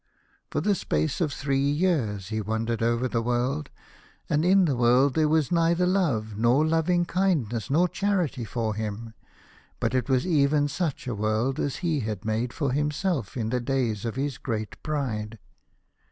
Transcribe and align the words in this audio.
For 0.49 0.61
the 0.61 0.73
space 0.73 1.21
of 1.21 1.31
three 1.31 1.59
years 1.69 2.29
he 2.29 2.41
wandered 2.41 2.81
over 2.81 3.07
the 3.07 3.21
world, 3.21 3.69
and 4.31 4.43
in 4.43 4.65
the 4.65 4.75
world 4.75 5.13
there 5.13 5.27
was 5.29 5.51
neither 5.51 5.85
love 5.85 6.35
nor 6.35 6.65
loving 6.65 7.05
kindness 7.05 7.69
nor 7.69 7.87
charity 7.87 8.43
for 8.43 8.73
him, 8.73 9.13
but 9.79 9.93
it 9.93 10.09
was 10.09 10.25
even 10.25 10.67
such 10.67 11.05
a 11.05 11.13
world 11.13 11.59
as 11.59 11.75
he 11.85 11.99
had 11.99 12.25
made 12.25 12.51
for 12.51 12.71
himself 12.71 13.37
in 13.37 13.49
the 13.51 13.59
days 13.61 14.03
of 14.03 14.15
his 14.15 14.39
great 14.39 14.81
pride. 14.81 15.37